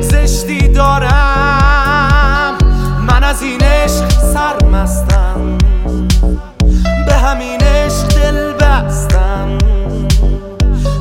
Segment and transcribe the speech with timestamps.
[0.00, 2.58] زشتی دارم.
[3.08, 5.58] من از این عشق سرمستم.
[7.06, 9.48] به همین عشق دل بستم.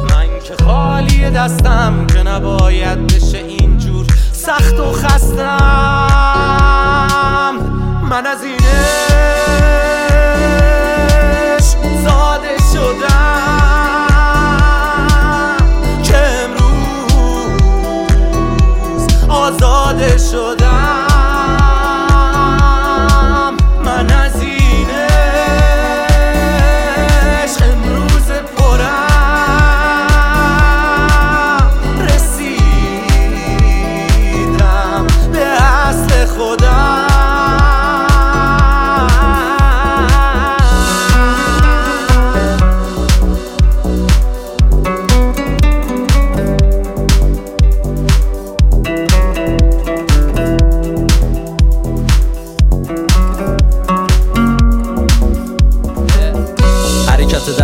[0.10, 5.46] من که خالی دستم که نباید بشه اینجور سخت و خستم.
[8.10, 9.09] من از این عشق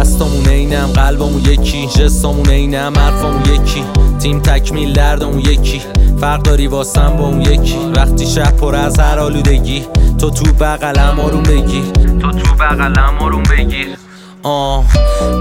[0.05, 3.83] دستامون اینم قلبمون یکی جستامون اینم حرفامون یکی.
[4.19, 5.81] تیم تکمیل دردمون یکی
[6.21, 7.77] فرق داری واسم با اون یکی.
[7.95, 9.85] وقتی شب پر از هر آلودگی
[10.17, 11.83] تو تو بغلم آروم بگیر.
[12.21, 13.87] تو تو بغلم آروم بگیر.
[14.43, 14.85] آه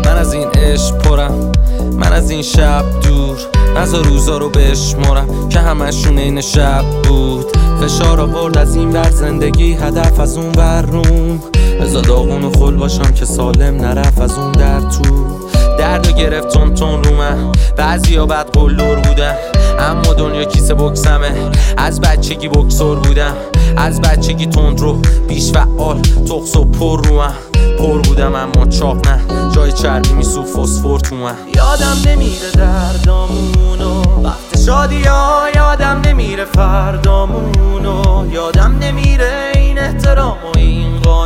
[0.05, 1.53] من از این عشق پرم.
[1.99, 3.37] من از این شب دور.
[3.77, 7.47] نزا روزا رو بشمارم که همشون این شب بود.
[7.81, 11.41] فشار آورد از این ور زندگی هدف از اون ور روم.
[11.81, 15.39] بزا داغون و خل باشم که سالم نرف از اون در تو.
[15.79, 17.53] دردو گرفت تون تون رو من.
[17.77, 19.35] بعضی ها بد قلور بودن.
[19.79, 21.51] اما دنیا کیسه بکسمه.
[21.77, 23.35] از بچگی بکسور بودم
[23.77, 24.99] از بچگی تند رو
[25.29, 26.01] بیش فعال.
[26.01, 27.33] تخص و پر رو من.
[27.79, 29.21] پر بودم اما چاق نه.
[29.55, 31.35] جای چربی میسو فسفر تو من.
[31.55, 41.01] یادم نمیره دردامونو وقت شادی ها یادم نمیره فردامونو یادم نمیره این احترام و این
[41.01, 41.24] قانونو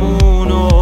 [0.00, 0.78] حرفامونو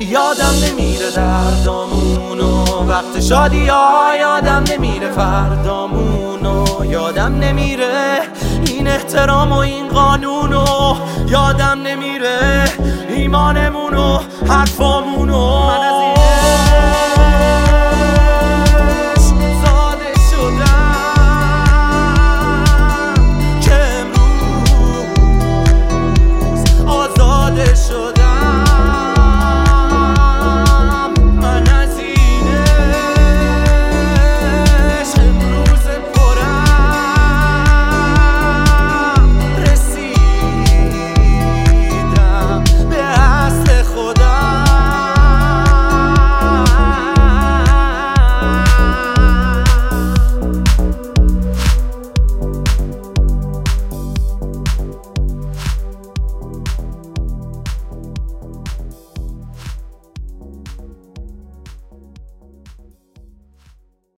[0.00, 2.64] یادم نمیره دردامونو.
[2.88, 6.84] وقت شادی ها یادم نمیره فردامونو.
[6.84, 8.18] یادم نمیره
[8.66, 10.96] این احترام و این قانونو.
[11.28, 12.64] یادم نمیره
[13.08, 14.18] ایمانمون و
[14.48, 15.85] حرفامونو.